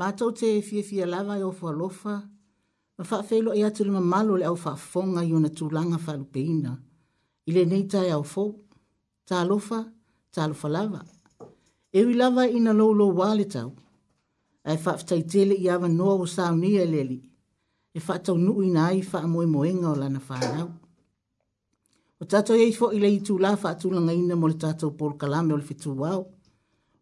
[0.00, 2.14] Mātou te fia fia lava i ofu alofa,
[2.96, 5.98] ma wha whelo i e atu lima malo le au wha fonga i ona tūlanga
[6.06, 6.72] wha lupeina.
[7.48, 8.46] I le nei tai au fō,
[9.28, 9.82] tā alofa,
[10.32, 11.02] tā alofa lava.
[11.92, 13.74] Ewi lava i na loulo wale tau,
[14.64, 17.20] ai wha ftai tele i awa noa o sāu ni a e leli,
[17.92, 20.70] e wha tau nuu i na ai wha amoe moenga o lana wha nau.
[22.20, 24.96] O tātou e i fō i le i tūla wha tūlanga ina mo le tātou
[25.00, 26.22] polo kalame o le fitu wau.
[26.24, 26.28] Wow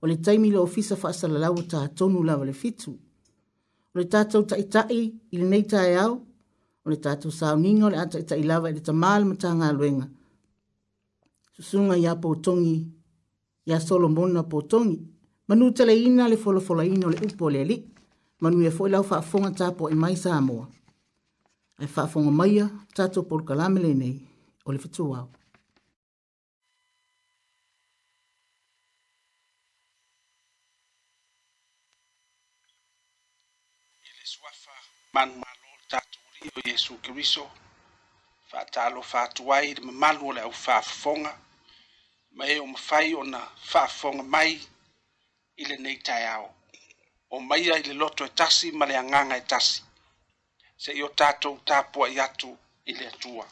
[0.00, 2.90] o le taimi le ofisa faasalalau ta tonu lava le fitu
[3.92, 4.18] o le ta
[4.50, 5.00] taʻitaʻi
[5.32, 6.12] i le lenei taeao
[6.84, 10.06] o le tatou sauniga o le a taʻitaʻi lava i le tamā le matagaluega
[11.54, 12.78] susuga iā potogi
[13.68, 14.96] iā solomona potogi
[15.48, 15.64] manu
[16.06, 17.80] ina le folafolaina o le upu o le alii
[18.42, 20.66] manuia foʻi lau faafoga tapoʻi e mai sa moa
[21.82, 22.64] ae faafoga maia
[22.96, 24.16] tatou polukalame lenei
[24.66, 25.28] o le fetuao
[35.26, 36.18] man o tatou
[36.56, 37.44] o iesu keriso
[39.10, 41.32] fa atu ai le mamalu o le ʻaufafofoga
[42.36, 43.40] ma e o mafai ona
[43.70, 44.52] faafofoga mai
[45.60, 46.46] i lenei taeao
[47.34, 49.78] o maia i le loto e tasi ma le agaga e tasi
[50.82, 52.50] seʻi o tatou i atu
[52.90, 53.46] i le atua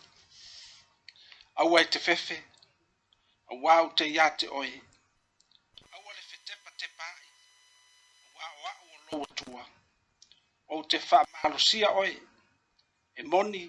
[1.61, 2.37] aua e te fefe
[3.53, 4.73] auā ou te iā te oe
[5.95, 7.29] aua le fetepatepa ai
[8.47, 9.63] auā a'u o lou atua
[10.73, 12.13] ou te whamalusia oe,
[13.15, 13.65] e moni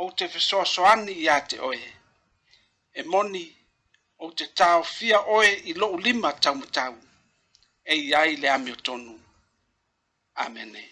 [0.00, 1.82] ou te whesoasoani i ate oe,
[3.00, 3.44] e moni
[4.24, 6.94] ou te tau fia oe i lo'u lima taumatau,
[7.94, 9.14] e iai le ame o tonu.
[10.46, 10.88] Amenei.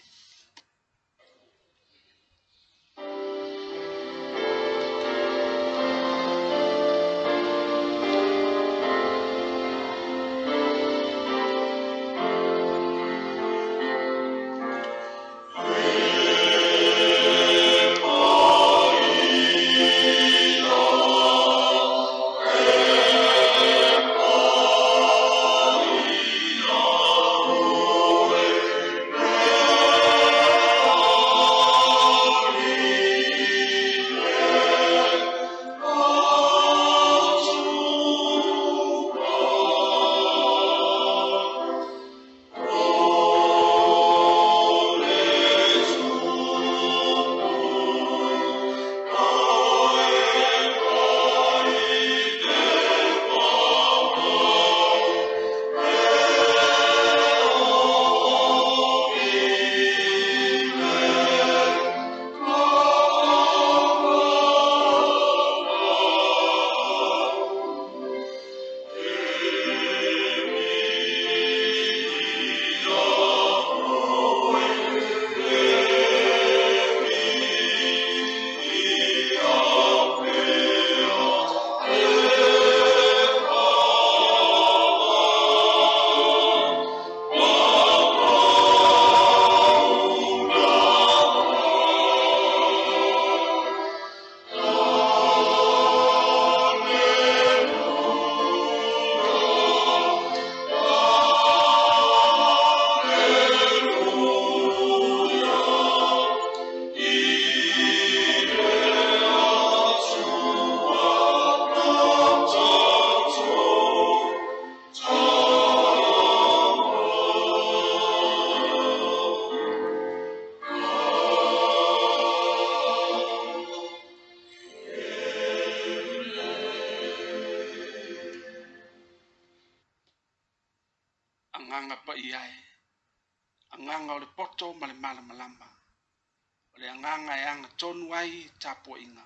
[138.93, 139.25] inga.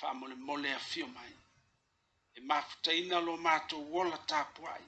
[0.00, 1.32] Wha mole mole a fio mai.
[2.36, 4.84] E mafuta ina lo mato wola tapu ai.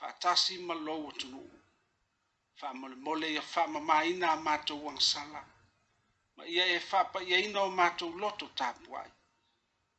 [0.00, 1.50] Wha tasi ma lou o tunu.
[2.62, 5.44] Wha mole mole a wha mama ina a mato wang sala.
[6.36, 9.10] Ma ia e wha pa ia ina o mato loto tapu ai.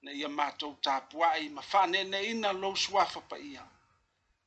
[0.02, 3.64] Na ia mato tapu ai ma wha nene ina lo suafa pa ia.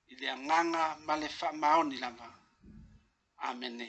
[0.09, 2.27] I lea nganga ma le wha maoni lama.
[3.39, 3.89] Amene.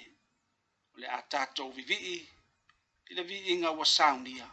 [0.96, 2.00] Le atato vivii.
[2.00, 2.34] Amene.
[3.08, 4.48] Tila vi inga wasangia.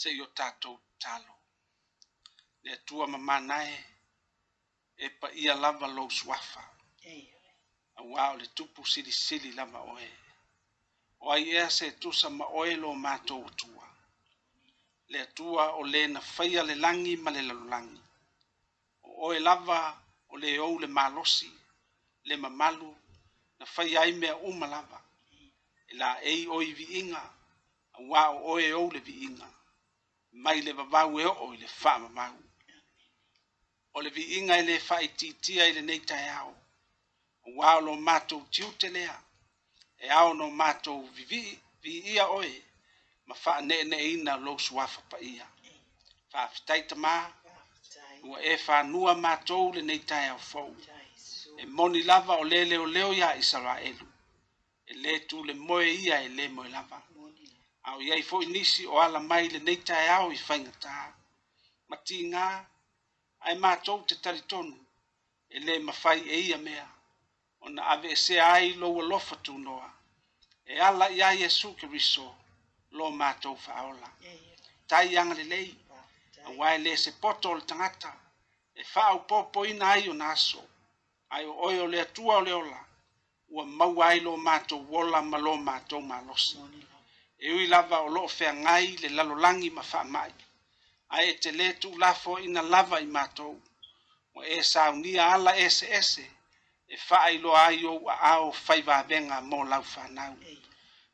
[0.00, 1.32] se yo tatou talo.
[2.66, 3.72] Le tua mamanae
[4.96, 6.62] e pa ia lava lo swafa.
[7.98, 10.08] A wao le tupu sili sili lava oe.
[11.20, 13.86] O ai ea se tusa ma oe lo mato utua.
[15.12, 18.02] Le tua o le na faya le langi ma le lalulangi.
[19.02, 19.78] O oe lava
[20.32, 21.50] o le ou le malosi,
[22.28, 22.90] le mamalu,
[23.58, 24.98] na faya ai mea uma lava.
[25.88, 27.24] E la ei oi vi inga,
[27.96, 29.48] a wao oe ou le vi inga
[30.44, 32.36] mai le vavau e oo i le faamamau
[33.96, 36.50] o le viiga i lē faaitiitia i lenei taeao
[37.54, 39.16] uā o lo matou tiute lea
[40.04, 41.00] e aono matou
[41.82, 42.54] viia oe
[43.28, 45.46] ma faaneeneeina lou suafa paia
[46.32, 47.14] faafetai tamā
[48.28, 50.70] ua e fanua matou lenei taeao fou
[51.62, 54.06] e moni lava o lē leoleo iā isaraelu
[54.90, 55.12] e lē
[55.46, 56.98] le moe ia e lē moe lava
[57.90, 60.94] au iai foʻi nisi o ala mai lenei taeao i faigatā
[61.88, 62.46] ma tigā
[63.46, 64.76] ae matou te talitonu
[65.56, 66.86] e lē mafai e ia mea
[67.64, 69.88] ona aveesea ai lou alofa tunoa
[70.72, 72.26] e ala iā iesu keriso
[72.96, 74.08] lo matou faaola
[74.90, 75.70] taiaga lelei
[76.48, 78.12] auā e lē se poto o le tagata
[78.80, 80.62] e faaaupoopoina ai ona aso
[81.34, 82.80] ae o oe o le atua o le ola
[83.54, 86.56] ua maua ai lo matou ola ma lo matou malosi
[87.40, 88.28] e ui lava o loo
[88.64, 90.34] ngai le lalolagi ma faamaʻi
[91.14, 93.54] ae e telē tuulafo ina lava i matou
[94.36, 96.26] ua e saunia ala ese ese,
[96.94, 98.50] e faailoa ai ou aao
[99.10, 100.34] venga mo lau fanau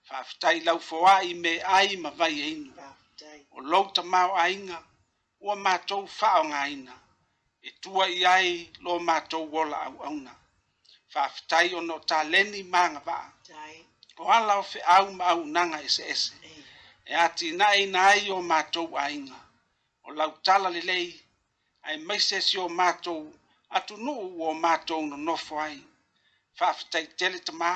[0.09, 2.73] faafetai laufoaʻi me ai ma vaieinu
[3.57, 4.79] o lou tamaoaiga
[5.47, 6.95] ua matou faaaogāina
[7.69, 8.49] e tua i ai
[8.85, 10.33] lo matou ola auauna
[11.13, 13.27] faafetai ona o taleni magavaa
[14.19, 16.33] o fe au ma au nanga ese ese.
[17.07, 19.37] E ati na e ai o mātou a inga.
[20.05, 21.21] O lau tala le lei,
[21.83, 23.33] ai maise si o mātou,
[23.71, 25.83] atu nuu o mātou no nofo ai.
[26.59, 27.73] Whaafitai tele te mā,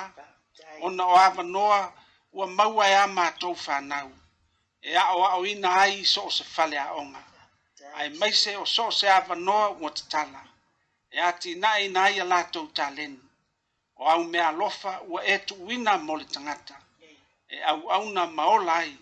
[0.80, 1.92] ona o awa noa,
[2.32, 4.08] o maua e a mātou whanau.
[4.82, 7.24] E a o a ina ai so o se fale a onga.
[7.94, 10.44] Ai maise o so se awa noa ua te tala.
[11.10, 13.27] E ati nai e na a lātou talenu
[13.98, 16.76] o au mea lofa ua e tuuina mo le tagata
[17.54, 18.94] e auauna maola ai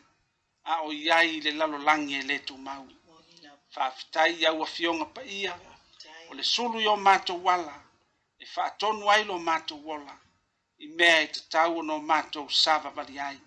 [0.73, 2.85] a o iai i le lalolagi e lē tumau
[3.75, 5.53] faafetai iau afioga paia
[6.31, 7.75] o le sulu i o matou ala
[8.43, 10.15] e faatonu ai lo matou ola
[10.85, 13.38] i mea e tatau ona o matou savavali ai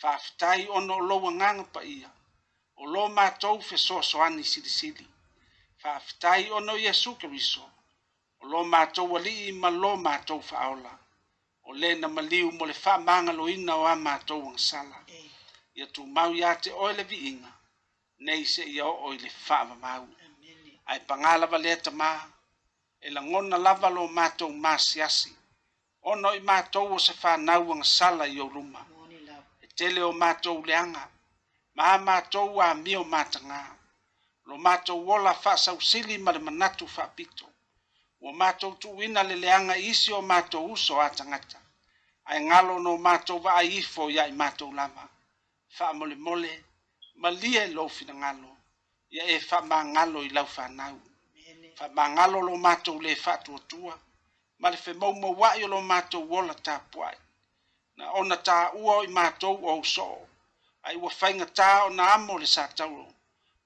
[0.00, 2.10] faafetai ona o lou agaga paia
[2.82, 5.06] o lo matou fesoasoani silisili
[5.82, 7.64] faafetai ona o iesu keriso
[8.50, 10.92] lo matou alii ma lo matou faaola
[11.68, 14.98] o lē na maliu mo le faamagaloina o a matou agasala
[15.78, 17.50] ia tumau iā te oe le vi'iga
[18.26, 20.04] nei se'ia o'o i le faavavau
[20.90, 22.10] ae pagā lava lea tamā
[23.06, 25.32] e lagona lava lo matou masiasi
[26.12, 28.80] ona o matou o se fanau agasala i luma
[29.64, 31.04] e tele o matou leaga
[31.76, 33.60] ma a matou amio matagā
[34.48, 37.46] lo matou ola faasausili ma le manatu faapito
[38.24, 41.58] o ua matou tuuina leleaga isi o mato uso a tagata
[42.30, 45.04] ae galo no matou vaaifo ya i matou lava
[46.26, 46.52] mole
[47.22, 48.50] ma lia e lou finagalo
[49.14, 50.96] ia e faamagalo i laufanau
[51.78, 53.94] faamagalo lo mato matou lē faatuatua
[54.60, 57.18] ma le femaumauaʻi o lo matou ola tapuaʻi
[57.98, 60.18] na ona taʻua o i mato ou soo
[60.86, 62.96] ai ua faigatā ona na o le sa tau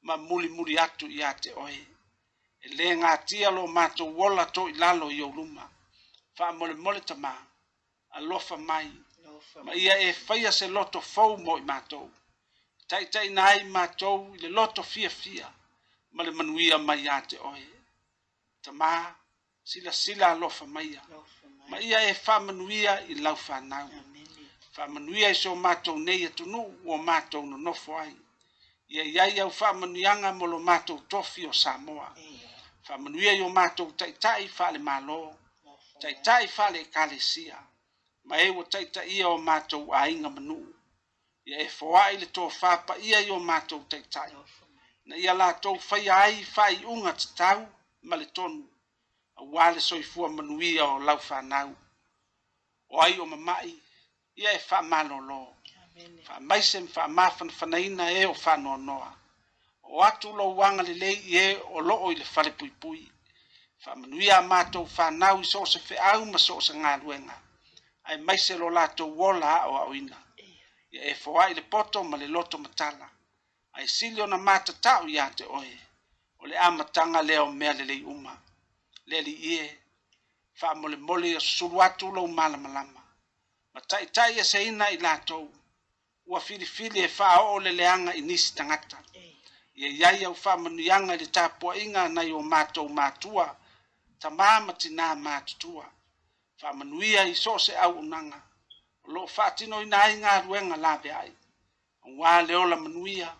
[0.07, 0.15] ma
[0.57, 1.79] muli atu i te oe
[2.77, 5.65] le nga tia lo mato wola to ilalo yo luma
[6.37, 7.33] fa mole mole tama
[8.11, 8.91] a lo fa mai
[9.67, 12.01] ma ia e faia se loto fo mo mato
[12.91, 14.11] tai tai nai mato
[14.41, 15.49] le loto fia fia
[16.15, 17.67] ma le manuia mai ate oe
[18.65, 18.91] tama
[19.71, 20.91] sila sila lo fa mai
[21.71, 23.89] ma ia e fa manuia i lau fa nau
[24.75, 28.15] fa manuia so mato nei e tunu o mato no no fo ai
[28.95, 32.48] ia ia ia fa manuia nga mo lo mato tofio samoa yeah
[32.89, 35.17] faamanuia i o matou taʻitaʻi faalemālō
[36.03, 37.57] taʻitaʻi faaleekalesia
[38.29, 40.67] ma e ua taʻitaʻia o matou aiga manuu
[41.51, 44.35] ia e foaʻi le tofā paia i o matou taʻitaʻi
[45.13, 47.61] na ia latou faia ai faaiʻuga tatau
[48.09, 48.63] ma le tonu
[49.43, 51.71] auā le soifua manuia o lau fanau
[52.95, 53.73] o ai o mamaʻi
[54.43, 55.41] ia e faamālōlō
[56.31, 59.09] faamaise ma faamāfanafanaina e o fanoanoa
[59.95, 61.45] o atu lo wanga le lei ye
[61.77, 63.01] o lo o le fale pui pui.
[63.83, 67.37] Fa manui a mātou whanau i so se fe au ma so se ngā luenga.
[68.09, 70.19] Ai maise lo lato wola o a oina.
[70.95, 73.09] Ia e fo ai le poto ma le loto matala.
[73.77, 75.75] Ai silio na mata tau ia te oe.
[76.41, 78.35] O le amatanga leo mea le lei uma.
[79.07, 79.67] Le li ie.
[80.55, 83.03] Fa mole mole ia suru atu lo mala malama.
[83.73, 85.47] Ma tai tai e ia se ina i lato.
[86.27, 88.99] Ua fili fili e fa o le leanga i nisi tangata.
[89.15, 89.38] Ia
[89.87, 93.47] ia iai au faamanuiaga i le tapuaʻiga nai o matou matua
[94.21, 95.87] tamā ma tinā matutua
[96.61, 98.39] faamanuia i so se auunaga
[99.05, 101.31] o loo faatinoina ai galuega lave ai
[102.07, 103.31] auā le ola manuia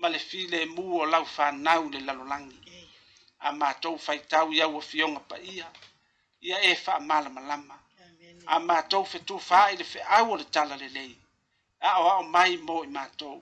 [0.00, 2.58] ma le filemū o lau fanau e i le lalolagi
[3.46, 5.66] a matou faitau iau afioga paia
[6.46, 7.76] ia e faamalamalama
[8.54, 11.14] a matou fetufaai le feʻau o le talalelei
[11.90, 13.36] aʻoaʻo mai mo i matou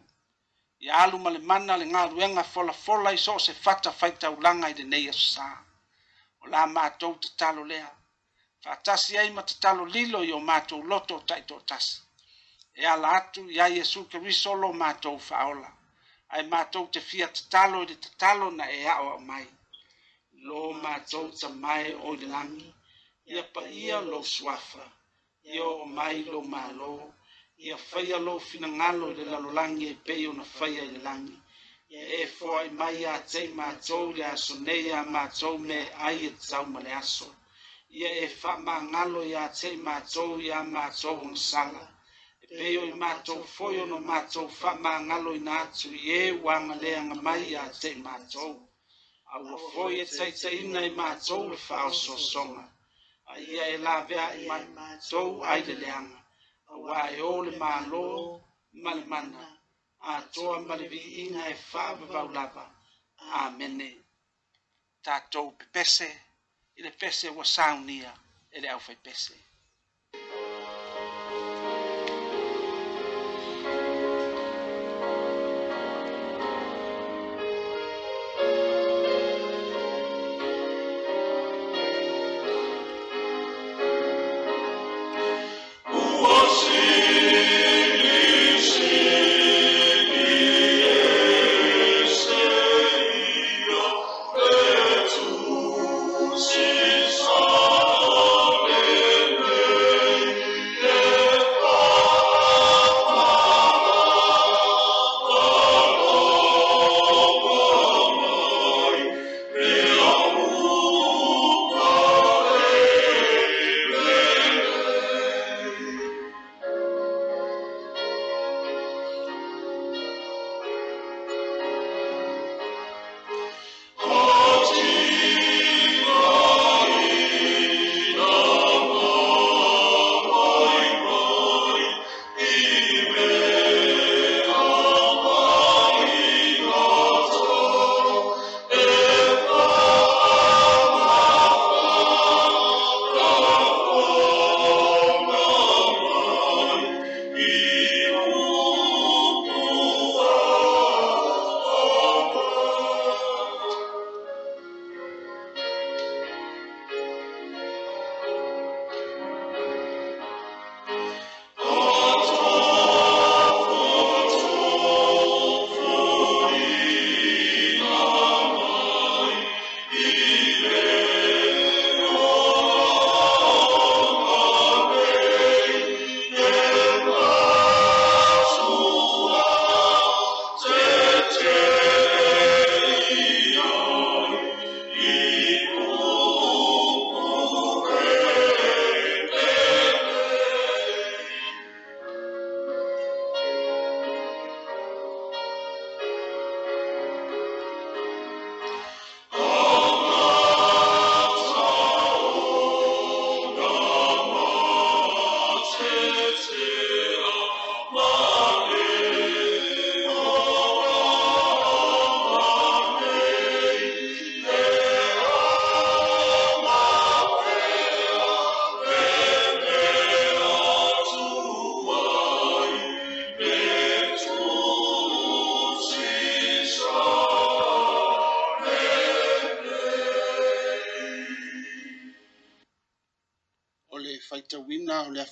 [0.87, 5.05] ia alu ma le mana le galuega folafola i so o se fatafaitaulaga i lenei
[5.13, 5.47] esosā
[6.43, 7.89] o la matou tatalo lea
[8.63, 11.95] faatasi ai ma tatalolilo i o matou loto o taʻitoʻatasi
[12.75, 15.71] e ala atu iā iesu keriso lo matou fa'aola
[16.35, 19.47] ae matou te fia tatalo i le tatalo na e aʻoaʻo mai
[20.47, 22.75] lo matou tamae o i le lagi
[23.35, 24.85] ia paia lou suafa
[25.53, 26.93] ia oo mai lou mālō
[27.65, 31.37] ia faia lo finagalo i le lalolagi e pei ona faia i le lagi
[31.95, 36.31] ia e foaʻi mai iā tei matou le aso nei iā matou me ai e
[36.37, 37.29] tatau ma le aso
[37.99, 41.85] ia e faamagalo iā tei matou iā matou ona sala
[42.43, 47.41] e pei oi matou foi ona matou faamagalo ina atu i ē ua agaleaga mai
[47.53, 48.53] iā tei matou
[49.33, 52.65] aua foi e taʻitaʻiina i matou le faaosoasoga
[53.33, 56.16] aia e lavea i matou ai leleaga
[56.85, 58.05] wa e o le malo
[58.83, 59.43] ma le mana
[60.15, 62.65] atoa ma le viiga e faavavau lava
[63.43, 63.87] amene
[65.05, 66.09] tatou pepese
[66.79, 68.11] ile pese ua saunia
[68.55, 68.69] e le
[69.05, 69.37] pese.
[88.79, 89.36] you.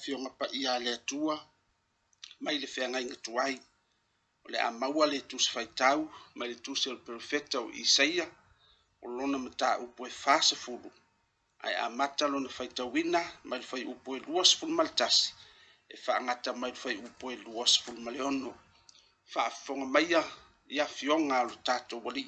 [0.04, 1.36] fionga pa ia le tua
[2.44, 3.54] mai le fianga inga tuai
[4.44, 5.98] o le amaua le tus fai tau
[6.36, 8.26] mai le tus el profeta o Isaia
[9.04, 10.90] o lona mata upo e fasa fulu
[11.64, 15.26] ai amata lona fai tauina mai le fai upo e luas fulu maltasi
[15.92, 18.50] e fa angata mai le fai upo e luas fulu maleono
[19.32, 20.22] fa fonga maia
[20.76, 22.24] ia fionga alo tato wali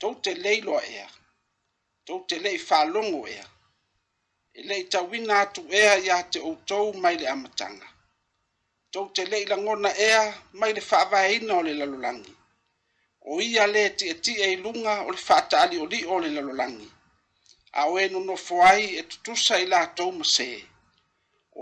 [0.00, 1.08] tau te leilo ea
[2.06, 3.46] tau te lei fa longo ea
[4.68, 7.88] le i tauina atu ea iā te outou mai le amataga
[8.92, 10.08] tou te le'i lagona e
[10.60, 12.32] mai le fa'avaeina no le lalolangi
[13.28, 16.88] o ia le lē ti'etie i lunga o le fa'ata'ali'oli'o o le lalolangi
[17.80, 20.48] a o e nonofo ai e tutusa i latou ma sē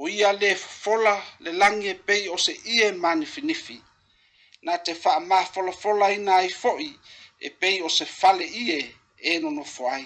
[0.00, 0.50] o ia le
[0.82, 3.76] fola le lagi e pei o se ie manifinifi
[4.64, 4.92] na te
[6.16, 6.90] ina ai fo'i
[7.46, 8.80] e pei o se fale ie
[9.30, 10.04] e no no ai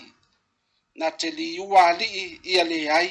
[0.98, 3.09] na te liua alii ia leai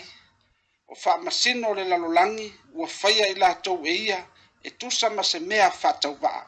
[0.92, 2.48] o faamasino o le lalolangi,
[2.80, 4.20] ua faia i latou e ia
[4.68, 6.44] e tusa ma se mea faatauvaa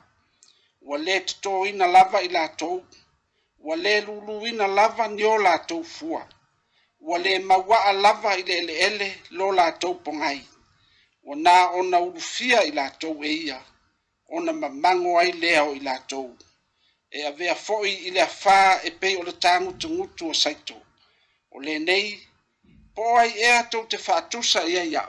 [0.88, 2.76] ua lē totōina lava i latou
[3.65, 6.22] ua lē luluina lava ni o latou fua
[7.08, 10.39] ua lē maua'a lava i le eleele lo latou pogai
[11.28, 13.60] ua nā ona ufia i latou e ia
[14.36, 16.28] ona mamango ai lea o i latou
[17.10, 20.82] e avea fo'i i le afā e pei o le tagutugutu o saitou
[21.56, 22.08] o le nei
[22.96, 24.16] po ai e to te fa
[24.76, 25.04] ia ia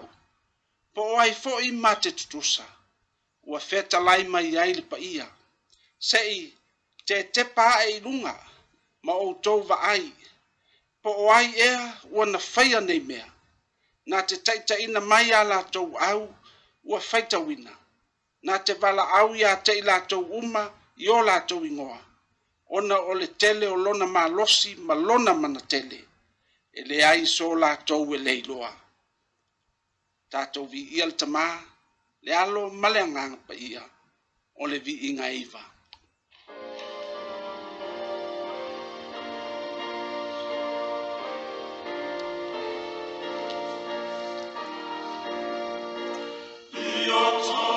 [0.94, 2.66] po ai fo i mate tu sa
[3.54, 5.26] o feta lai mai ai le pa ia
[6.10, 6.36] sei
[7.08, 8.34] te te pa ai e lunga
[9.06, 10.06] ma o to va ai
[11.02, 11.70] po ai e
[12.20, 13.18] o na fai nei me
[14.10, 15.80] na te taita ina mai ala to
[16.10, 16.20] au
[16.96, 17.72] o faita wina
[18.46, 20.62] na te vala au ia te ila to uma
[21.06, 21.98] yo la to ingoa
[22.76, 25.98] ona ole tele o lona ma losi ma lona mana tele
[26.76, 28.70] e le ai so la tau e leiloa.
[30.30, 31.44] Tātou vi ia le tamā,
[32.26, 33.82] le alo male ngāna pa ia,
[34.58, 35.62] o le vi inga iwa.
[47.06, 47.73] your time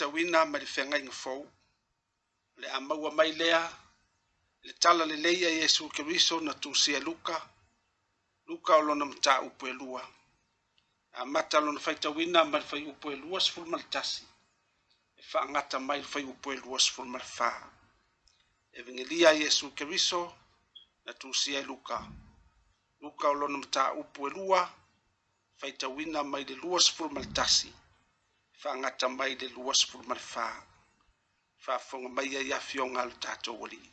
[0.00, 1.40] tauina ma le feagaiga fou
[2.60, 3.60] le a maua mai lea
[4.66, 7.36] le tala lelei a iesu keriso na tusia luka
[8.48, 10.02] luka o lona mataupu e lua
[11.12, 14.24] a mata lona faitauina ma le faiupu e lua sefulu ma le tasi
[15.16, 17.50] e faagata mai le faiupu e lua sefulu ma le fā
[19.28, 20.22] a iesu keriso
[21.04, 21.96] na tusia e luka
[23.04, 24.60] luka o lona mataupu e lua
[25.60, 27.74] faitauina mai le lua sefulu ma le tasi
[28.62, 30.44] faagata mai le luasfulu ma le fā
[31.64, 33.92] faafofoga mai ai afioga a le tatou alii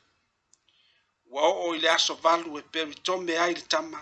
[1.33, 4.01] ua oo i le aso valu e peritome ai le tama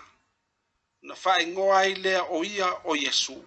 [1.07, 3.37] na faaigoa e ai lea o ia o iesu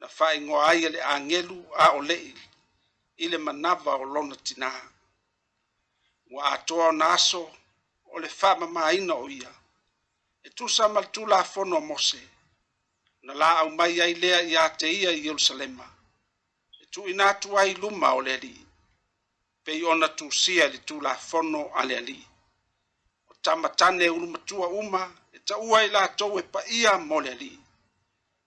[0.00, 2.32] na faaigoa e ai e le agelu a o leʻi
[3.24, 4.70] i le manava o lona tinā
[6.32, 7.42] ua atoa ona aso
[8.12, 9.52] o le faamamāina o ia
[10.46, 12.20] e tusa ma le tulafono o mose
[13.24, 15.93] na la au mai ai lea iā te ia i ielusalema
[16.94, 18.62] tuuina atu ai luma o le alii
[19.64, 22.24] pei ona tusia i le tulafono a le alii
[23.28, 25.02] o tamatane ulumatua uma
[25.36, 27.58] e taʻua i latou e paia mo le alii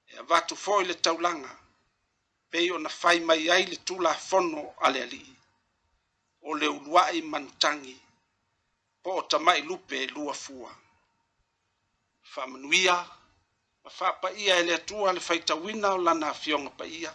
[0.10, 1.54] e avatu foʻi le taulaga
[2.52, 5.32] pei ona fai mai ai le tulafono a le alii
[6.48, 7.96] o le uluaʻi manutagi
[9.04, 10.72] po o tamaʻi lupe e lua fua
[12.32, 12.96] faamanuia
[13.84, 17.12] ma faapaia e le atua le faitauina o lana afioga paia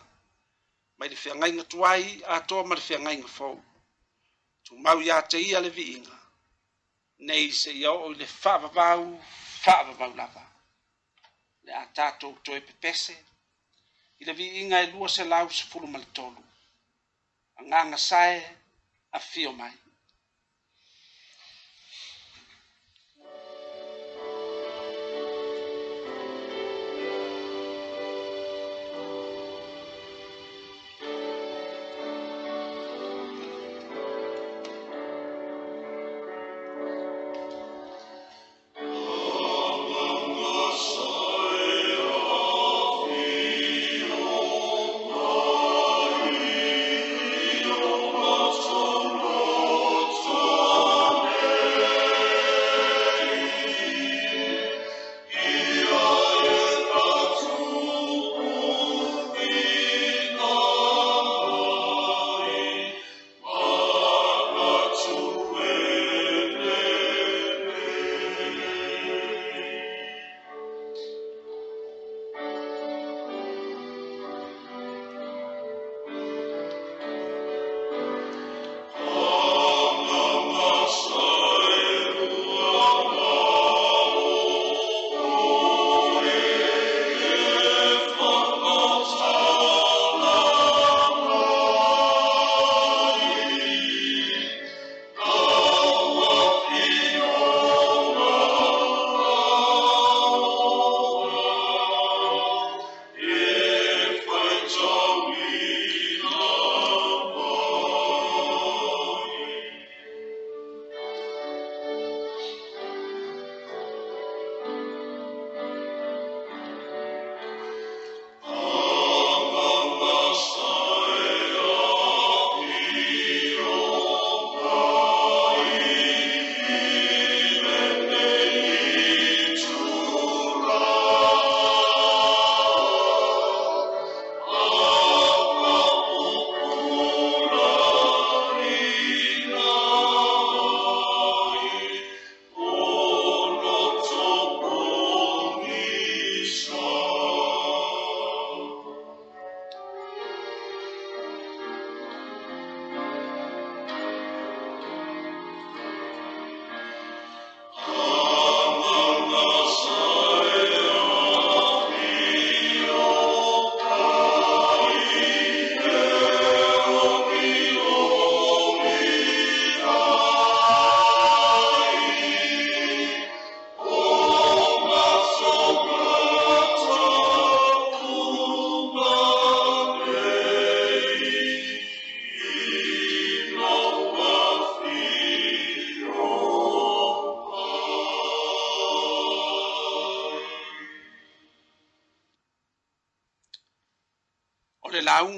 [1.39, 3.55] mai le a tuai atoa ma le feagaiga fou
[4.65, 6.15] tumau iā te ia le viiga
[7.29, 9.03] nei seʻia oo i le faavavau
[9.63, 10.45] faavavau lava
[11.65, 13.15] le a tatou toe pepese
[14.21, 16.43] i le viiga e lua selau sefulu ma le tolu
[17.59, 18.35] agaga sae
[19.19, 19.75] afio mai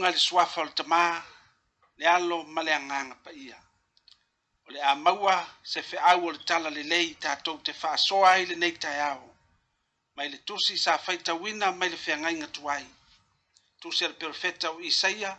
[0.05, 1.23] tuga le suafa o le tamā
[1.97, 3.57] le alo ma le agaga paia
[4.69, 8.45] o le a maua se feʻau o le tala lelei i tatou te faasoa ai
[8.47, 9.31] lenei taeao
[10.17, 12.85] mai le tusi sa faitauina mai le feagaiga tu ai
[13.81, 15.39] tusi a le perofeta o isaia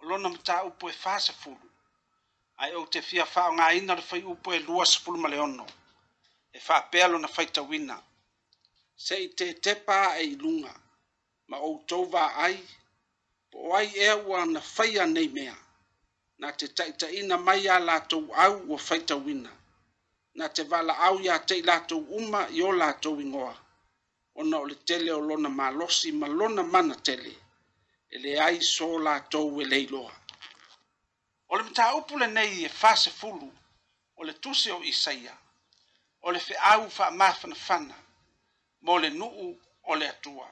[0.00, 1.70] o lona mataupu e fasefulu
[2.58, 5.66] ai ou te fia faaaogāina o le faiupu e lua sefulu ma le ono
[6.52, 7.96] e faapea lona faitauina
[9.06, 10.74] seʻi tetepa e iluga
[11.48, 12.56] ma outou vaai
[13.52, 15.54] po ai e ua na faia nei mea
[16.40, 19.52] na te taʻitaʻiina mai iā latou au ua faitauina
[20.38, 23.54] na te valaau iā te i latou uma i o latou igoa
[24.40, 27.32] ona o le tele o lona malosi ma lona mana tele
[28.14, 30.14] e leai so latou e leiloa
[31.50, 33.48] o le mataupu lenei e fasefulu
[34.18, 35.34] o le tusi o isaia
[36.26, 37.96] o le feʻau faamafanafana
[38.84, 39.36] mo le nuu
[39.90, 40.48] o le atua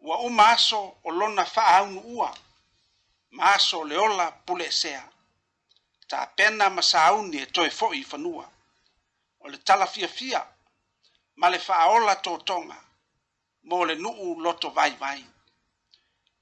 [0.00, 2.30] ua uma aso o lona fa'aaunu ua
[3.34, 5.04] ma aso o le ola pule esea
[6.08, 8.46] tapena ma sauni e toe fo'i i fanua
[9.42, 10.40] o le talafiafia
[11.40, 12.78] ma le fa'aola totoga
[13.68, 15.22] mo le nu'u loto vaivai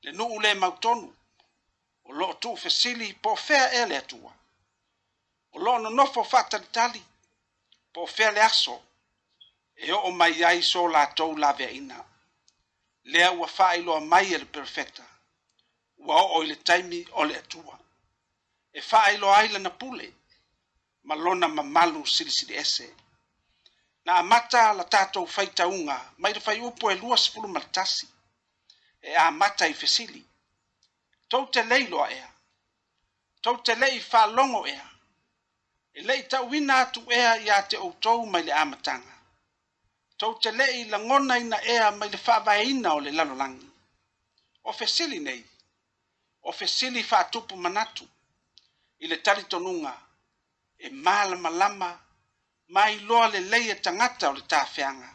[0.04, 1.08] le nu'u lē mautonu
[2.08, 4.32] o loo tu'ufesili po o fea e le atua
[5.54, 7.02] o loo nonofo fa'atalitali
[7.92, 8.76] po o fea le aso
[9.82, 11.98] e o'o mai ai so latou laveaina
[13.04, 15.02] lea ua faailoa mai e le perfecta
[16.06, 17.74] ua o'o i le taimi o le atua
[18.72, 20.06] e faailoa ai lana pule
[21.08, 22.86] ma lona mamalu silisili ese
[24.04, 28.06] na amata la tatou faitauga mai le upu e lua sefulu ma le tasi
[29.00, 30.22] e amata i fesili
[31.30, 32.28] tou te lei loa ea
[33.42, 34.86] tou te leʻi faalogo ea
[35.94, 39.13] e le'i ta'uina atu ea iā te outou mai le amataga
[40.16, 43.68] tou te leʻi lagona ina ea mai le faavaeina o le lalolagi
[44.70, 45.44] o fesili nei
[46.48, 48.08] o fesili faatupu manatu
[49.02, 49.94] i le talitonuga
[50.78, 51.90] e malamalama
[52.74, 55.10] ma iloa lelei e tagata o le tafeaga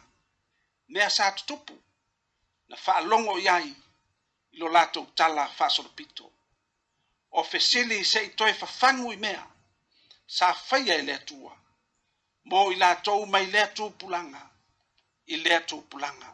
[0.88, 1.82] mea sa tutupu
[2.68, 3.68] na faalogo i ai
[4.52, 6.32] i lo latou tala faasolopito
[7.30, 9.46] o fesili seʻi toe fafagu i mea
[10.26, 11.52] sa faia e le atua
[12.48, 14.49] mo i latou mai le atupulaga
[15.30, 16.30] i lea tupulaga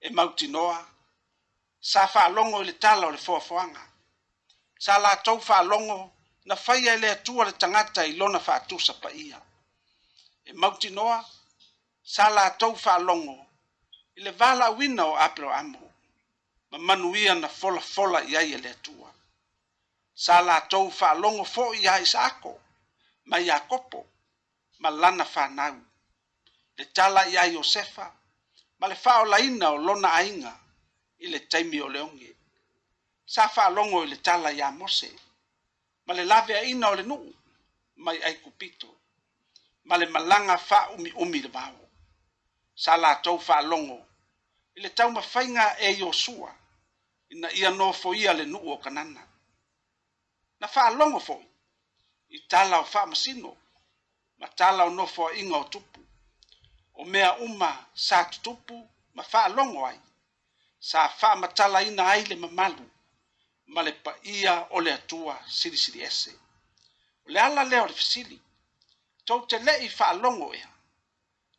[0.00, 0.78] e mautinoa
[1.90, 3.84] sa faalogo i le tala o le foafoaga
[4.84, 5.98] sa latou faalogo
[6.48, 9.38] na faia e le atua le tagata i lona faatusa paia
[10.48, 11.18] e mautinoa
[12.14, 13.36] sa latou faalogo
[14.16, 15.84] i le valaauina o apeloamo
[16.70, 19.10] ma manuia na folafola i ai e le atua
[20.24, 22.52] sa latou faalogo foʻi iā isaako
[23.28, 24.00] ma iakopo
[24.82, 25.76] ma lana fanau
[26.78, 28.06] le tala iā iosefa
[28.80, 30.52] ma le fa'aolaina o lona aiga
[31.18, 32.30] i le taimi o le oge
[33.34, 35.10] sa fa'alogo i le tala iā mose
[36.06, 37.26] ma le laveaina o le nuu
[38.04, 38.90] mai aikupito
[39.88, 41.80] ma le malaga fa'aumiumi le vao
[42.82, 43.98] sa latou fa'alogo
[44.76, 46.50] i le taumafaiga e iosua
[47.32, 49.22] ina ia nofoia le nuu o kanana
[50.60, 51.46] na fa'alogo fo'i
[52.38, 53.52] i tala o fa'amasino
[54.40, 56.00] ma tala o nofoaʻiga o tupu
[56.98, 59.98] o mea uma sa tutupu ma faalogo ai
[60.90, 62.84] sa faamatalaina ai le mamalu
[63.66, 66.30] ma le paia o le atua silisili ese
[67.26, 68.38] o le ala lea o le fesili
[69.24, 70.68] tou te leʻi faalogo ea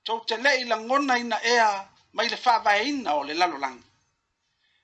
[0.03, 1.67] tou te leʻi lagona ina ea
[2.13, 3.87] mai le faavaeina o le lalolagi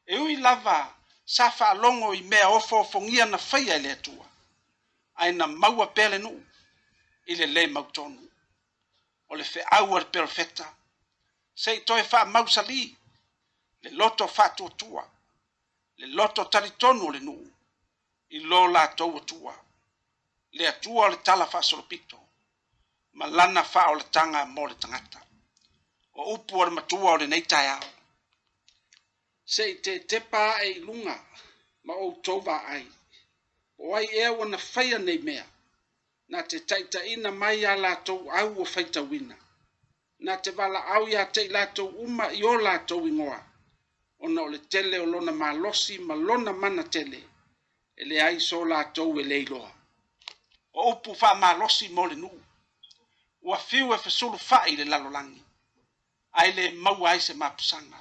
[0.06, 0.78] e ui lava
[1.26, 4.26] sa faalogo i mea ofoofogia na faia e le atua
[5.16, 6.42] ae na maua pea le nuu
[7.26, 8.25] i le lē mautonu
[9.30, 10.66] o le feʻau o le perofeta
[11.64, 12.82] sei toe faamausalī
[13.84, 15.04] le loto faatuatua
[16.00, 17.46] le loto talitonu o le nuu
[18.36, 19.54] i lo latou atua
[20.58, 22.18] le atua o le tala faasolopito
[23.18, 25.20] ma lana faaoletaga mo le tagata
[26.20, 27.88] o upu o le matua o lenei taeao
[29.54, 31.16] seʻi tetepa aʻe i luga
[31.86, 32.84] ma outou vaai
[33.82, 35.46] o ai ea ua na faia nei mea
[36.28, 39.36] na te ina mai iā latou au o faitauina
[40.26, 43.38] na te valaau iā teʻi latou uma i o latou igoa
[44.20, 47.22] ona o le tele o lona malosi ma lona mana tele
[47.98, 49.46] Ele ai so latou e le e
[50.74, 52.40] o upu faamalosi mo le nuu
[53.42, 55.42] ua fiu e fesulufaʻi fai le lalolangi.
[56.34, 58.00] ae lē maua ai se mapusaga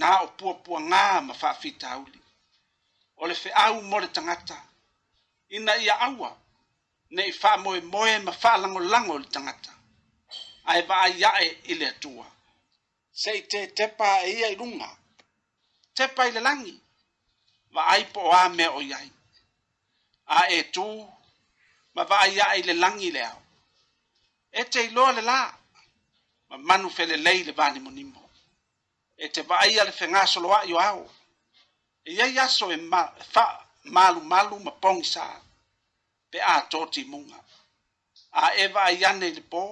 [0.00, 2.18] na o puapuagā ma faafitauli
[3.16, 4.58] o le feʻau mo le tagata
[5.48, 6.41] ina ia aua
[7.16, 9.70] nei faamoemoe ma faalagolago le tagata
[10.70, 12.26] ae vaaiaʻe i le atua
[13.22, 14.88] te tetepa e ia i luga
[15.96, 16.42] tepa i le
[17.74, 19.08] Va ai po a me o iai
[20.38, 20.86] a e tu
[21.94, 23.40] ma vaaiaʻe i le lagi i le ao
[24.60, 25.38] e te iloa le la.
[26.48, 28.22] ma manu fe le vanimonimo
[29.24, 29.40] e te
[29.72, 29.92] ia le
[30.58, 31.04] a io ao
[32.06, 32.76] e iai aso e
[33.96, 34.20] malu
[34.64, 35.41] ma pongsa
[36.32, 37.40] pe a toti munga.
[38.32, 39.62] A eva a yane le po,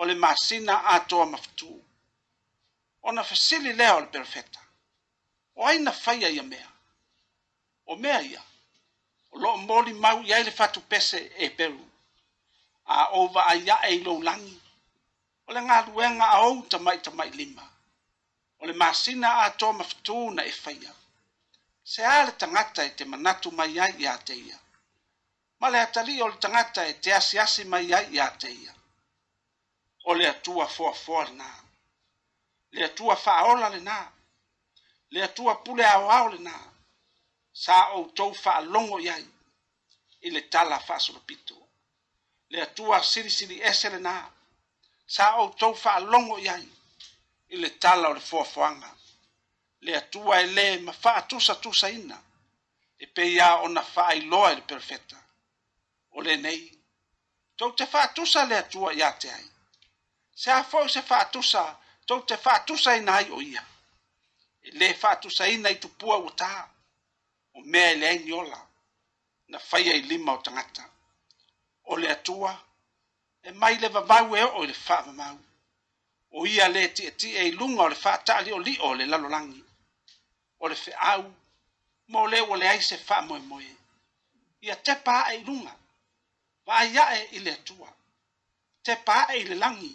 [0.00, 1.70] o le masina a toa maftu.
[3.06, 4.60] O na fasili leo le perfeta.
[5.56, 6.68] O aina faya ya mea.
[7.86, 8.42] O mea ia.
[9.30, 11.86] O lo mori mau ia ele fatu pese e peru.
[12.86, 14.58] A ova a ya e lo langi.
[15.46, 17.62] O le ngā ruenga a ou tamai tamai lima.
[18.58, 20.94] O le masina a toa maftu na e faya.
[21.84, 24.34] Se ale tangata e te manatu mai ai ia te
[25.62, 28.74] ma le atali o le tagata e te asiasi mai ai iā te ia
[30.10, 31.48] o le atua foafoa lenā
[32.74, 33.98] le atua faaola lenā
[35.14, 36.56] le atua pule aoao lenā
[37.64, 39.22] sa outou faalogo i ai
[40.26, 41.54] i le tala faasolopito
[42.52, 44.16] le atua silisili ese lenā
[45.14, 46.66] sa outou faalogo i ai
[47.54, 48.90] i le tala o le foafoaga
[49.86, 52.18] le atua e lē ma faatusatusaina
[53.02, 55.18] e peia ona faailoa i le perofeta
[56.12, 56.60] o le nei
[57.56, 59.44] tou te faatusa le atua iā te ai
[60.42, 61.62] sea foʻi se faatusa
[62.06, 63.62] tou te faatusaina ai o ia
[64.68, 66.50] e lē faatusaina i tupua ua tā
[67.60, 68.60] o mea i leai niola
[69.54, 70.84] na faia i lima o tagata
[71.90, 72.52] o le atua
[73.48, 75.38] e mai le vavau e oo i le faamamau
[76.38, 79.62] o ia lē tiʻetiʻe i luga o le faataalioli'o o le lalolagi
[80.58, 81.20] o le feʻau
[82.12, 83.70] mo lē ua leai se faamoemoe
[84.68, 85.72] ia tepa aʻe i luga
[86.66, 87.88] vaia e ile atua
[88.86, 89.92] te pā e ile langi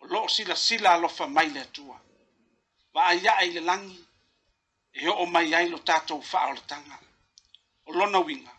[0.00, 1.96] o loo sila sila alofa mai le atua
[2.94, 4.00] vaia e ile langi
[4.92, 6.98] e o mai ai lo tatou faaoletaga
[7.86, 8.52] o lona uiga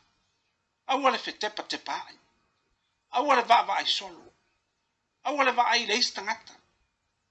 [0.92, 2.16] aua le fetepa te pāi
[3.20, 4.34] aua le vaavaaisolo
[5.28, 6.56] aua le vaai le isi tagata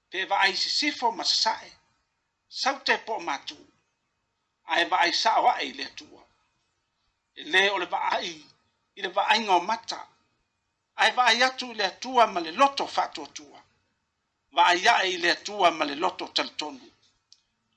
[0.09, 1.69] pe vaai sisifo ma sasaʻe
[2.61, 3.59] sau te po o matū
[4.73, 6.23] ae vaai saʻo aʻe i le atua
[7.35, 8.33] e lē o le vaaʻi
[8.95, 9.99] i le vaaiga o mata
[11.01, 13.59] ae vaai atu i le atua ma le loto faatuatua
[14.55, 16.87] vaai aʻe i le atua ma le loto talitonu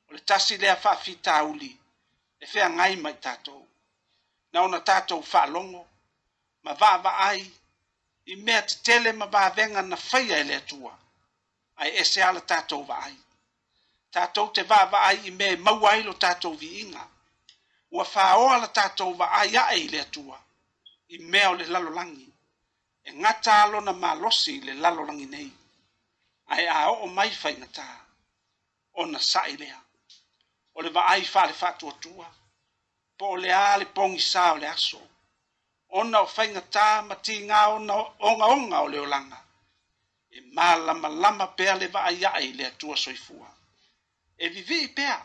[0.09, 1.71] o le tasi lea faafitauli
[2.43, 3.62] e feagai mai tatou
[4.53, 5.83] na ona tatou faalogo
[6.65, 6.73] ma
[7.29, 7.43] ai
[8.33, 10.93] i mea tetele ma vavega na faia e le atua
[11.81, 13.15] ae ese ala tatou vaai
[14.15, 17.03] tato te vaavaai i mea e maua ai lo tatou viiga
[17.97, 20.39] ua faaoa la tato vaai aʻe i le atua
[21.12, 22.28] i mea o le lalolagi
[23.09, 25.50] e gata lona malosi i le lalolagi nei
[26.55, 27.86] ae aoo mai faigatā
[29.02, 29.78] ona saʻi lea
[30.76, 32.26] o le vaai faale faatuatua
[33.18, 35.00] po o leā le pogisā o le aso
[36.00, 37.94] ona o faigatā ma tigā ona
[38.28, 39.38] ogaoga o le olaga
[40.36, 43.48] e malamalama pea le vaaiaʻi i le atua soifua
[44.44, 45.18] e vivii pea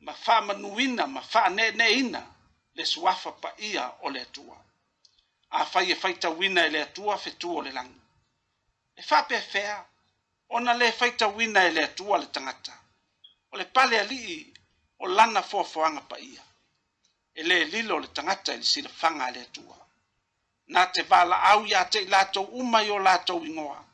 [0.00, 2.20] ma faamanuina ma faaneeneeina
[2.76, 4.58] le suafa paia o le atua
[5.50, 8.00] a fai e fai tawina e le atua fe tuo le langi.
[8.94, 9.88] E fa pe fea,
[10.50, 12.76] ona le fai tawina e le atua le tangata.
[13.50, 14.52] O le pale alii,
[15.00, 16.42] o lana fua fuanga pa ia.
[17.34, 19.76] E le lilo le tangata e le sila fanga e le atua.
[20.66, 23.84] Na te vala au ya te lato umai o lato ingoa.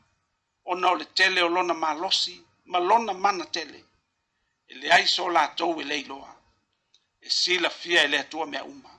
[0.67, 3.85] Ona o le tele o lona malosi, malona mana tele.
[4.67, 6.35] E le aiso lato e leiloa.
[7.21, 8.94] E sila fia e le atua mea umai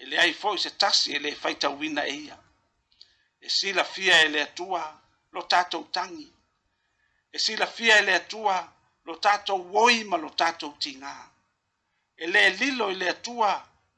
[0.00, 2.38] e le ai foi se tasi e le faita wina e ia.
[3.44, 4.82] E si la fia e le atua
[5.34, 6.30] lo tatou tangi.
[7.30, 8.54] E si la fia e le atua
[9.02, 11.14] lo tatou woi ma lo tatou tinga.
[12.14, 13.50] E le lilo e le atua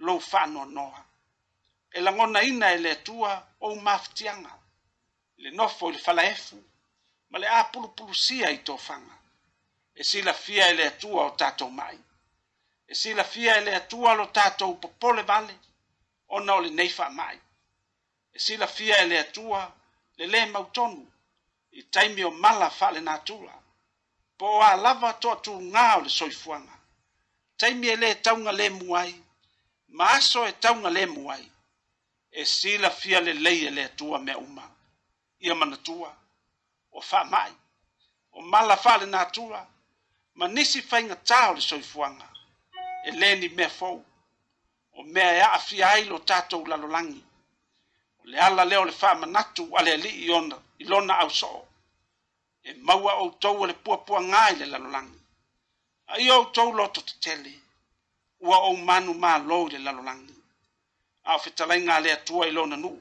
[0.06, 1.00] lo fano noa.
[1.96, 4.54] E la ngona ina e le atua o maftianga.
[5.42, 6.58] Le nofo e le falaefu
[7.30, 9.16] ma le apulupulusia i tofanga.
[9.92, 11.98] E si la fia e le atua o tatou mai.
[12.90, 15.52] E si la fia e le atua lo tatou popole vale.
[15.52, 15.68] Vale
[16.30, 17.38] ona o lenei faamaʻi
[18.32, 19.62] e silafia e le atua
[20.18, 21.02] le lē mautonu
[21.70, 23.56] i taimi o mala faalenā tula
[24.38, 26.76] po o ā lava toʻatūgā o le soifuaga
[27.60, 29.12] taimi e lē tauga lē muai
[29.96, 31.44] ma aso e tauga lē muai
[32.30, 34.66] e silafia lelei e le atua mea uma
[35.44, 36.10] ia manatua
[36.94, 37.54] ua faamaʻi
[38.36, 39.60] o mala faalenā tula
[40.38, 42.28] ma nisi faigatā o le soifuaga
[43.06, 43.98] e lē ni mea fou
[45.00, 47.20] o mea e aafia ai lo tatou lalolagi
[48.22, 51.62] o le ala lea o le faamanatu a le alii i ona i lona ausoo
[52.68, 55.18] e maua outou o le puapuagā i le lalolagi
[56.12, 57.52] a ia outou loto tetele
[58.46, 60.36] ua ou manu mālō i le lalolagi
[61.28, 62.98] a o fetalaiga a le atua i lona nuu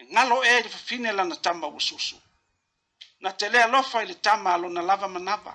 [0.00, 2.16] e galo e i le fafine lana tama ua susu
[3.22, 5.52] na te lea alofa i le tama a lona lava manava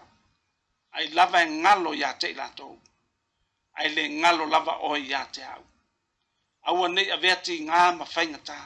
[0.95, 2.73] ai lava e galo iā te i latou
[3.79, 5.63] ai le ngalo lava o ia te au.
[6.69, 8.59] Aua nei a veati ngā ma whainga tā.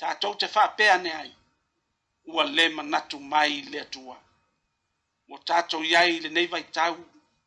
[0.00, 1.30] Tā tau te whāpea ne ai.
[2.32, 4.16] Ua le manatu mai le atua.
[5.30, 6.94] Ua tātou iai le nei vai tau.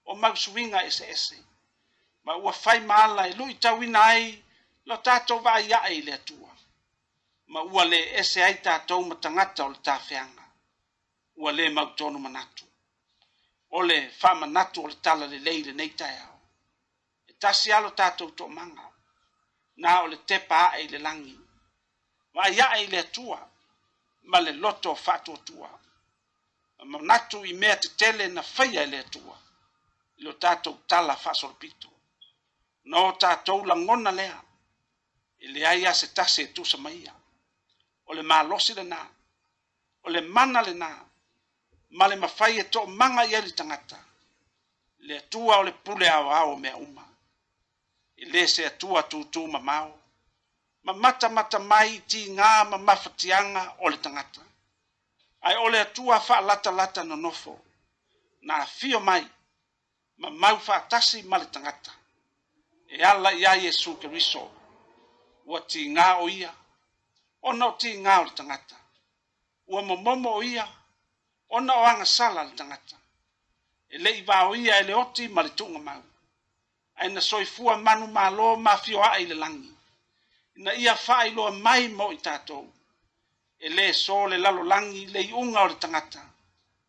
[0.09, 1.37] O mau suinga ese ese.
[2.25, 4.31] Ma ua whai maala e lui tau ina ai.
[4.85, 6.51] Lo tātou vā iai le atua.
[7.53, 10.45] Ma ua le ese ai tātou ma tangata o le tāwhianga.
[11.41, 12.65] Ua le mau tonu manatu.
[13.79, 16.38] Ole whā manatu o le tala le leile nei tai au
[17.41, 18.85] tasi alo tatou toʻamaga
[19.81, 21.35] na o le tepa aʻe i le lagi
[22.33, 23.39] ma aiaʻa i e le atua
[24.31, 25.69] ma le loto faatuatua
[26.79, 29.35] ma manatu i mea tetele na faia i e le atua
[30.17, 31.89] i lo tatou tala faasolopito
[32.89, 34.41] na o tatou lagona lea
[35.39, 37.13] i lea ia se tasi e tusa ma ia
[38.05, 38.99] o le malosi lenā
[40.03, 40.89] o le mana lenā
[41.97, 43.99] ma le mafai e toʻamaga ia i le tagata
[45.07, 46.98] le atua o le pule aoao mea uma
[48.31, 49.93] le se atua tutu mamau.
[50.83, 54.41] Ma mata mata mai ti ngā ma mafatianga o le tangata.
[55.47, 57.53] Ai ole atua wha lata lata no nofo.
[58.47, 59.23] Nā fio mai,
[60.21, 61.91] ma mau wha tasi ma le tangata.
[62.87, 64.43] E ala ia Jesu ke riso.
[65.45, 66.53] Ua ti ngā o ia.
[67.41, 68.75] O no ti ngā o le tangata.
[69.67, 70.65] Ua momomo o ia.
[71.49, 72.95] O no anga sala le tangata.
[73.89, 76.08] E le iwa o ia e le oti ma le tunga mau
[76.99, 79.73] aina soifua manu malo mafio ai le langi
[80.55, 82.65] na ia fai lo mai mo i tatou
[83.59, 86.21] e lē so le lalo langi le iʻuga o le tagata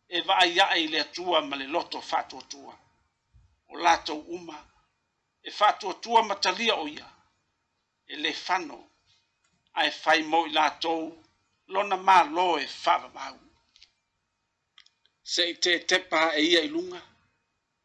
[0.07, 2.73] e vaaiaʻe i le atua ma le loto faatuatua
[3.71, 4.57] o latou uma
[5.43, 7.07] e faatuatua ma talia o ia
[8.11, 8.79] e lē fano
[9.79, 11.01] ae fai mo i latou
[11.73, 13.37] lona mālō e faavavau
[15.33, 16.99] seʻi tetepa e ia i luga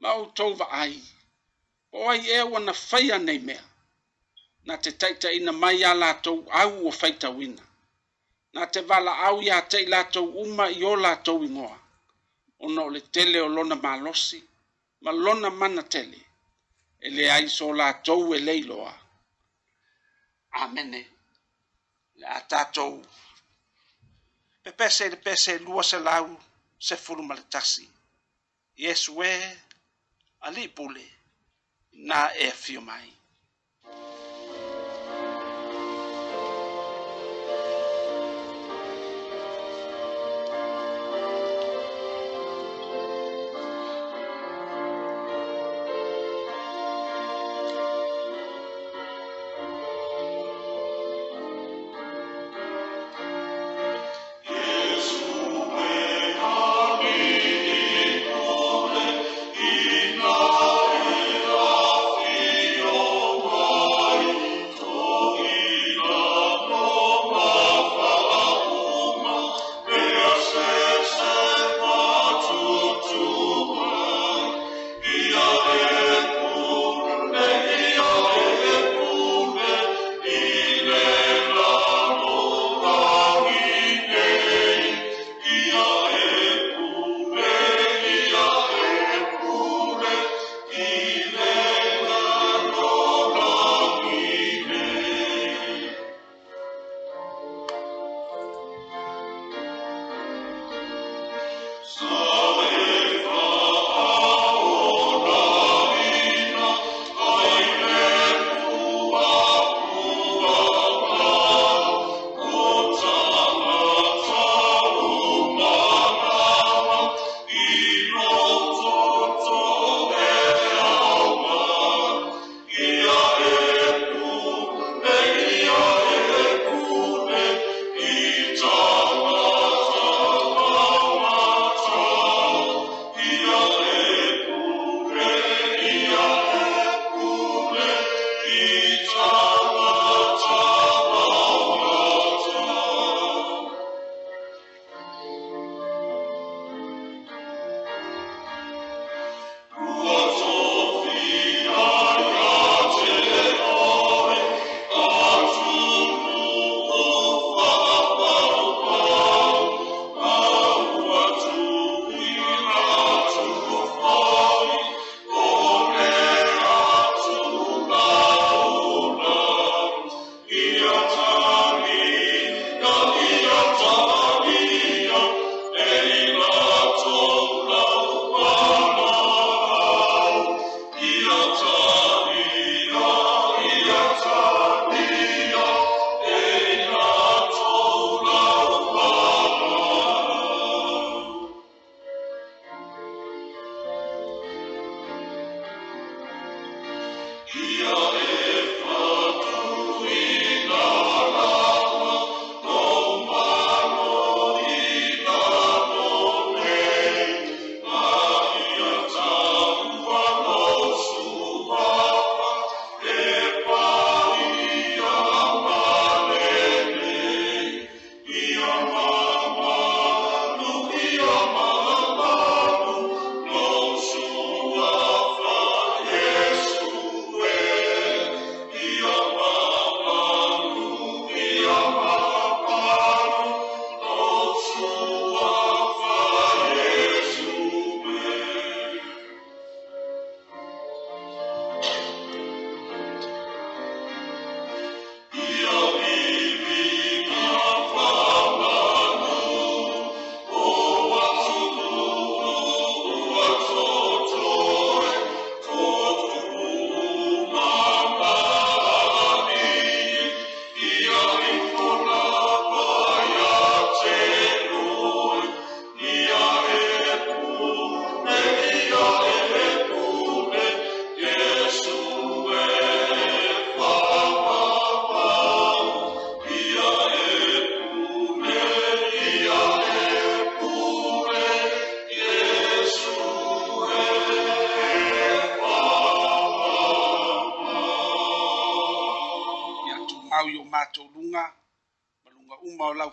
[0.00, 0.94] ma outou vaai
[1.96, 3.62] o ai e ua na faia nei mea
[4.68, 7.64] na te taʻitaʻiina mai iā latou au ua faitauina
[8.56, 11.76] na te valaau iā teʻi latou uma i o latou igoa
[12.64, 14.40] ona o le tele o lona malosi
[15.04, 16.20] ma lona mana tele
[17.00, 18.92] e leai so latou e lē iloa
[20.62, 21.02] amene
[22.20, 22.94] le a tatou
[24.62, 26.26] pepese i le pese lua selau
[26.86, 27.84] sefulu ma le tasi
[28.84, 29.58] iesu ē e,
[30.46, 31.04] alii pule
[32.08, 33.16] na FMI.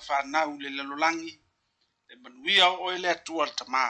[0.07, 1.33] fanau le lalolagi
[2.07, 3.83] le manuia o e le atua le tamā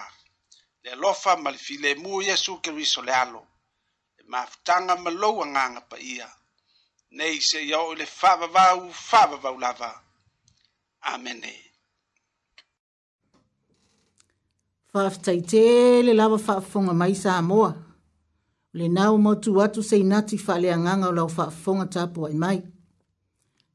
[0.83, 3.41] le alofa ma le filemu o iesu keriso le alo
[4.17, 6.27] le mafutaga ma lou agaga paia
[7.17, 9.89] nei seʻia oo i le faavavau faavavau lava
[11.11, 11.53] amene
[14.91, 15.63] faafetaitē
[16.07, 17.79] le lava faafofoga mai sa moa o
[18.77, 22.59] lenā ua mautū atu seinati faaleagaga o lau faafofoga tapu ai mai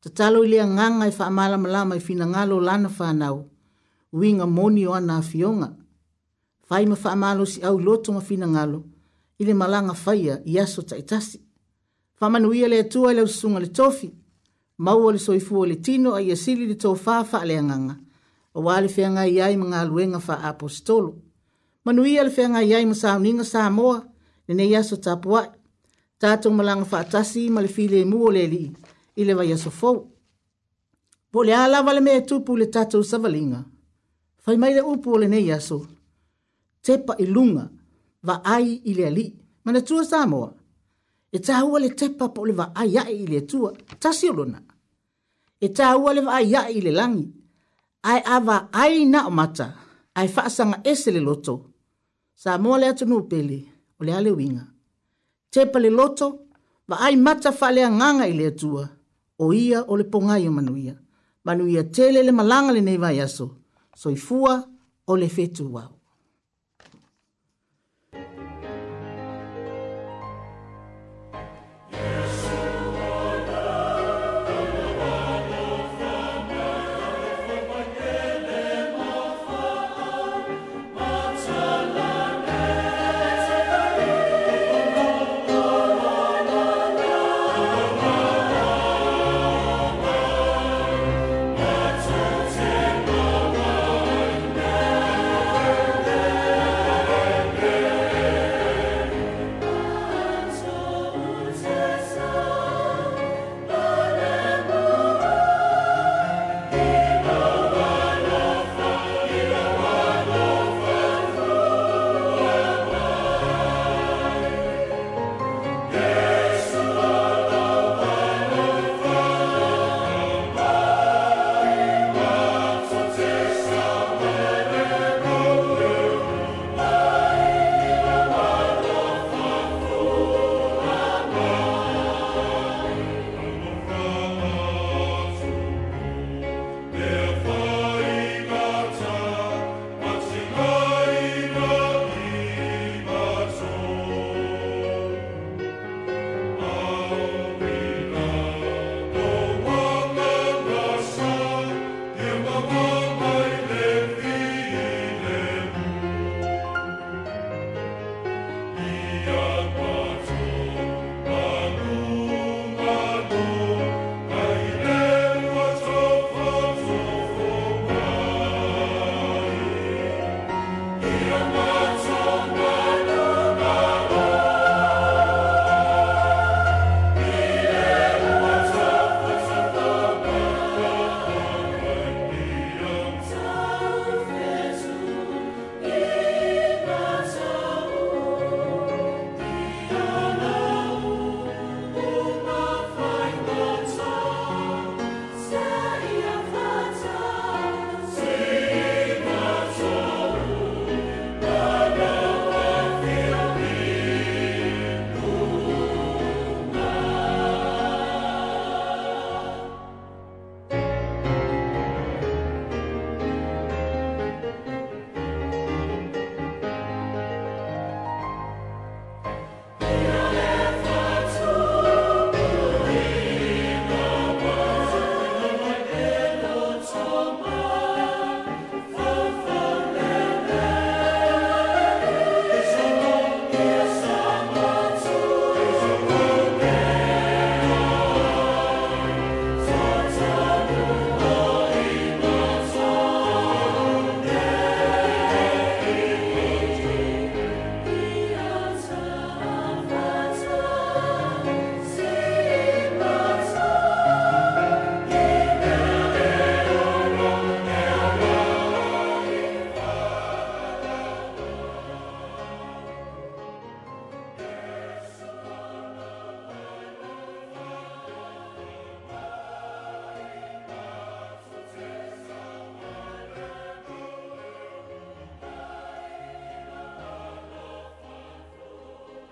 [0.00, 3.38] Ta talo ilia nganga e wha mala malama i fina ngalo lana whanau.
[4.18, 5.68] Uinga moni o ana a fionga.
[6.68, 8.78] Fai ma wha malo si au loto ma fina ngalo.
[9.40, 11.38] Ile malanga faia i aso ta itasi.
[12.20, 14.08] Wha manu ia le atua le usunga le tofi.
[14.84, 17.96] Mau le soifu le tino a iasili le tau wha wha le anganga.
[18.56, 21.12] A wale fia ngai iai ma ngā luenga wha apostolo.
[21.84, 23.98] Manu ia le fia ngai iai ma sauninga sa moa.
[24.48, 25.48] Nene iaso ta puai.
[26.20, 28.70] Tātou malanga wha atasi ma le file e mua le lii
[29.18, 29.98] i le vai aso fou.
[31.30, 33.60] Po le alawa le mea tupu le tatou savalinga,
[34.44, 35.78] fai mai le upu o le nei aso,
[36.84, 37.64] tepa i lunga,
[38.26, 39.26] va ai i le ali,
[39.64, 40.50] mana tua Samoa.
[41.36, 43.70] E ta hua le tepa po le va ai ai i le tua,
[44.02, 44.60] ta siolona.
[45.60, 47.26] E ta hua le va ai ai i le langi,
[48.10, 49.68] ai ava ai na o mata,
[50.18, 51.54] ai faasanga ese le loto,
[52.42, 53.58] Samoa le atu nupele,
[53.98, 54.64] o le ale winga.
[55.52, 56.26] Tepa le loto,
[56.88, 58.84] va ai mata fa le nganga i le tua,
[59.38, 60.94] o ia o le pongai o manuia.
[61.46, 63.46] Manuia tele le malanga le nei vai aso,
[63.94, 64.54] soifua
[65.06, 65.97] o le fetu wau.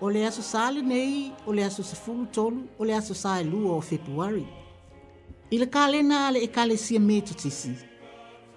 [0.07, 3.59] o le aso sa nei o le aso sefulu tolu o le aso sa elu
[3.67, 4.45] o februari
[5.51, 7.73] i le kalena a le ekalesia metotisi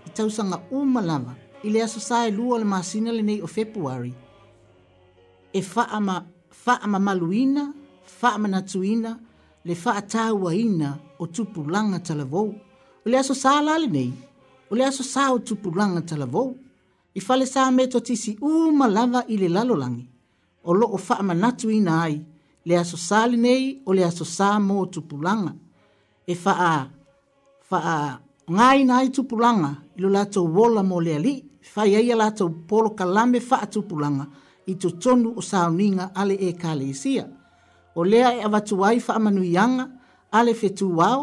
[0.07, 1.35] i tausaga uma lava
[1.67, 4.15] i le aso sa elu o le masina lenei o februari
[5.53, 5.61] e
[6.65, 9.11] faamamaluina fa faamanatuina
[9.67, 10.89] le faatāuaina
[11.19, 12.55] o tupulaga talavou
[13.07, 14.13] o le aso sa la lenei
[14.71, 16.55] o le aso sa o tupulaga talavou
[17.15, 20.10] i fale sa metotisi uma lava i le lalolagi
[20.65, 22.21] o loko faa manatu ina ai,
[22.67, 25.53] le aso sali nei o le aso sa mō tupulanga.
[26.27, 26.79] E faa,
[27.69, 28.11] faa
[28.57, 31.35] ngai nai tupulanga, ilo lato wola mo le ali,
[31.73, 34.25] faa iaia lato polo kalame faa tupulanga,
[34.67, 37.25] i to tonu o sauninga ale e kalesia.
[37.99, 39.85] O lea e avatu ai faa manuianga,
[40.39, 41.21] ale fetu wao,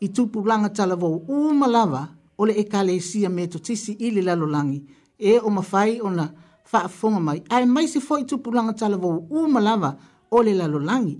[0.00, 1.08] i tupulanga talavo
[1.38, 2.02] umalava,
[2.40, 4.80] o le e kalesia me to tisi ili lalolangi,
[5.18, 6.28] e o mafai ona, na,
[6.64, 9.96] fa faafofoga mai ae maisi foʻi tupulaga talavou uma lava
[10.30, 11.18] o le lalolagi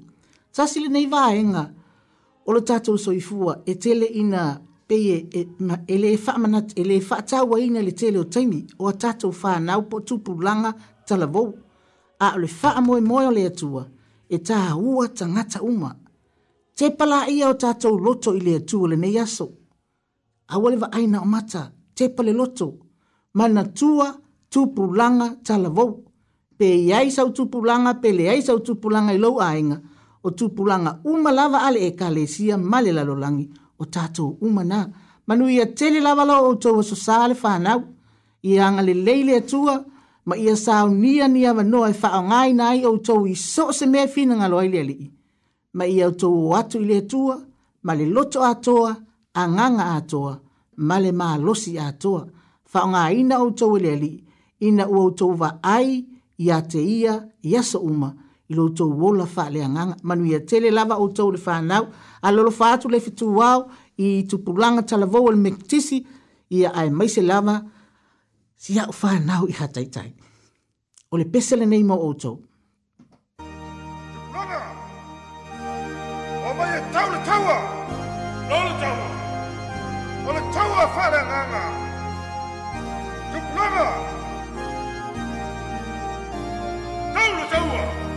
[0.55, 1.63] tasi lenei vaega
[2.47, 5.49] o ole tatou soifua e tele ina peie e
[5.89, 9.33] ele fa lē faamanatu e lē faatauaina e le tele o taimi o a tatou
[9.33, 10.75] tu pulanga tupulaga
[11.07, 11.55] talavou
[12.21, 12.95] a le fa mo
[13.29, 13.89] o le atua
[14.31, 15.97] e tāua tagata uma
[16.75, 16.87] te
[17.31, 19.53] ia o tatou loto i le atua lenei aso
[20.49, 22.79] aua le vaaina o mata te pale loto
[23.35, 24.22] mana na tua
[24.53, 25.91] tupulanga talavou.
[26.59, 29.77] Pe iai sau tupulanga, pe leai sau tupulanga i lou ainga,
[30.23, 33.47] o tupulanga umalava ale e kalesia male lalolangi
[33.79, 34.81] o tatou umana.
[35.27, 37.79] Manu ia tele lava lo o tau aso sale whanau,
[38.51, 39.75] ia anga le leile atua,
[40.29, 43.65] ma ia sao nia nia wa noa e whao ngai nai o tau i so
[43.79, 45.09] se mea fina ngalo ai lia lii.
[45.77, 47.35] Ma ia o tau atu i le atua,
[47.87, 48.93] ma le loto atoa,
[49.35, 50.35] a nganga atoa,
[50.89, 52.21] ma le maa losi atoa,
[52.73, 54.17] whao ngai ina o tau i lia lii
[54.69, 55.89] ina ua utou vaai
[56.47, 57.17] iā te ia
[57.51, 58.13] i aso uma
[58.51, 61.85] i loutou ola faaleagaga manuia tele lava outou le fanau
[62.23, 63.61] a lolofa atu le fetuao
[64.07, 65.99] i tupulaga talavou o le mektisi
[66.57, 67.55] ia ae mai se lava
[68.63, 70.11] siaʻu fanau i hataitai
[71.13, 72.37] o le pese lenei mo outou
[83.53, 84.22] e Tupulaga
[87.31, 88.12] 够了，走我。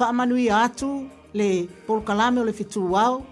[0.00, 3.24] whaamanui atu le polkalame o le whetuu au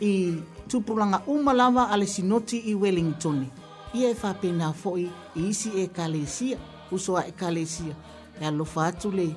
[0.00, 0.34] i
[0.68, 3.46] tupulanga umalawa ale sinoti i Wellington.
[3.94, 6.58] Ia e whapena fo'i i isi e kalesia,
[6.92, 7.94] usoa e kalesia.
[8.40, 9.34] E alofa atu le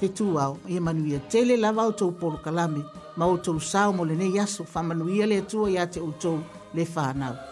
[0.00, 2.84] whetuu au i manui a tele lava o tau polkalame
[3.16, 6.12] ma o tau sao mo le ne yaso whamanui a le atua i ate o
[6.12, 6.40] tau
[6.74, 7.51] le whanau.